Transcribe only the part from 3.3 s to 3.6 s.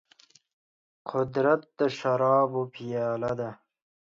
ده.